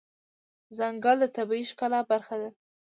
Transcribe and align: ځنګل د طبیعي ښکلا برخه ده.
ځنګل 0.77 1.17
د 1.21 1.25
طبیعي 1.35 1.65
ښکلا 1.69 1.99
برخه 2.11 2.35
ده. 2.41 2.49